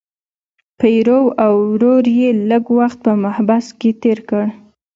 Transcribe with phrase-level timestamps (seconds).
[0.79, 4.45] پیرو او ورور یې لږ وخت په محبس کې تیر کړ.